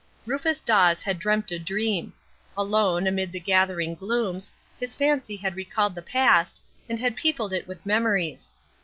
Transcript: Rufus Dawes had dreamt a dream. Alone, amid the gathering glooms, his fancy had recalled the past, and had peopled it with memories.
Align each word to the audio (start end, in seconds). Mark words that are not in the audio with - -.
Rufus 0.25 0.59
Dawes 0.59 1.03
had 1.03 1.19
dreamt 1.19 1.51
a 1.51 1.59
dream. 1.59 2.13
Alone, 2.57 3.05
amid 3.05 3.31
the 3.31 3.39
gathering 3.39 3.93
glooms, 3.93 4.51
his 4.79 4.95
fancy 4.95 5.35
had 5.35 5.55
recalled 5.55 5.93
the 5.93 6.01
past, 6.01 6.59
and 6.89 6.97
had 6.97 7.15
peopled 7.15 7.53
it 7.53 7.67
with 7.67 7.85
memories. 7.85 8.51